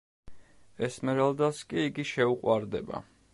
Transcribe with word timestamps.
ესმერალდას 0.87 1.61
კი 1.75 1.85
იგი 1.91 2.07
შეუყვარდება. 2.13 3.05